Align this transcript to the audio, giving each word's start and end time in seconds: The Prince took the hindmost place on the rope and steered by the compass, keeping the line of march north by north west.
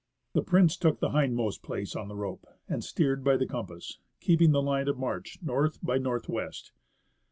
The 0.33 0.41
Prince 0.41 0.77
took 0.77 0.99
the 0.99 1.11
hindmost 1.11 1.61
place 1.61 1.95
on 1.95 2.07
the 2.07 2.15
rope 2.15 2.43
and 2.67 2.83
steered 2.83 3.23
by 3.23 3.37
the 3.37 3.45
compass, 3.45 3.99
keeping 4.19 4.49
the 4.49 4.59
line 4.59 4.87
of 4.87 4.97
march 4.97 5.37
north 5.43 5.77
by 5.83 5.99
north 5.99 6.27
west. 6.27 6.71